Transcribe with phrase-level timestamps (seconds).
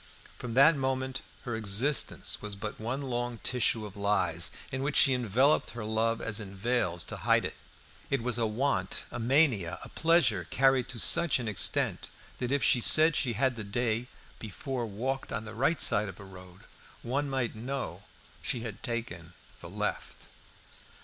[0.39, 5.13] From that moment her existence was but one long tissue of lies, in which she
[5.13, 7.55] enveloped her love as in veils to hide it.
[8.09, 12.09] It was a want, a mania, a pleasure carried to such an extent
[12.39, 14.07] that if she said she had the day
[14.39, 16.61] before walked on the right side of a road,
[17.03, 18.01] one might know
[18.41, 20.25] she had taken the left.